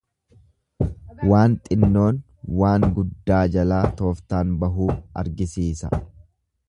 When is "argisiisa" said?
5.25-5.93